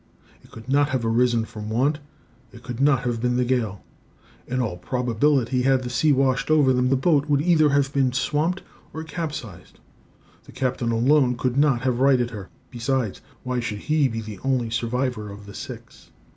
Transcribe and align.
It 0.41 0.49
could 0.49 0.67
not 0.67 0.89
have 0.89 1.05
arisen 1.05 1.45
from 1.45 1.69
want. 1.69 1.99
It 2.51 2.63
could 2.63 2.79
not 2.81 3.01
have 3.03 3.21
been 3.21 3.37
the 3.37 3.45
gale. 3.45 3.83
In 4.47 4.59
all 4.59 4.77
probability, 4.77 5.61
had 5.61 5.83
the 5.83 5.91
sea 5.91 6.11
washed 6.11 6.49
over 6.49 6.73
them, 6.73 6.89
the 6.89 6.95
boat 6.95 7.29
would 7.29 7.43
either 7.43 7.69
have 7.69 7.93
been 7.93 8.11
swamped 8.11 8.63
or 8.95 9.03
capsized. 9.03 9.79
The 10.45 10.53
captain 10.53 10.91
alone 10.91 11.37
could 11.37 11.55
not 11.55 11.81
have 11.81 11.99
righted 11.99 12.31
her. 12.31 12.49
Besides, 12.71 13.21
why 13.43 13.59
should 13.59 13.77
he 13.93 14.07
be 14.07 14.21
the 14.21 14.39
only 14.43 14.71
survivor 14.71 15.29
of 15.29 15.45
the 15.45 15.53
six? 15.53 16.09